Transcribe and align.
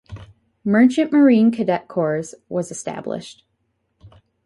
Merchant 0.65 1.11
Marine 1.13 1.51
Cadet 1.51 1.87
Corps 1.87 2.33
was 2.49 2.71
established. 2.71 3.45